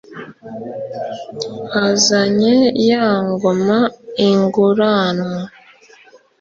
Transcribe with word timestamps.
azanye 1.87 2.55
ya 2.89 3.05
ngoma 3.29 3.79
inguranwa 4.27 5.41